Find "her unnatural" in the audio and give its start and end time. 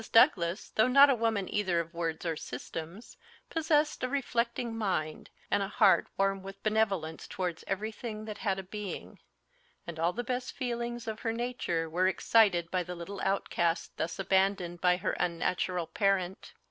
14.97-15.85